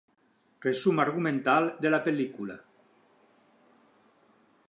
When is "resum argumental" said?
0.65-1.67